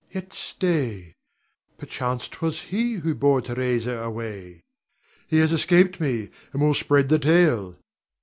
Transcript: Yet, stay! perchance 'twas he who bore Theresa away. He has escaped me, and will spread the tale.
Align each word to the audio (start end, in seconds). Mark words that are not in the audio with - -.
Yet, 0.09 0.33
stay! 0.33 1.13
perchance 1.77 2.27
'twas 2.27 2.59
he 2.59 2.93
who 2.93 3.13
bore 3.13 3.39
Theresa 3.39 3.99
away. 3.99 4.63
He 5.27 5.37
has 5.37 5.53
escaped 5.53 5.99
me, 6.01 6.31
and 6.53 6.63
will 6.63 6.73
spread 6.73 7.07
the 7.09 7.19
tale. 7.19 7.75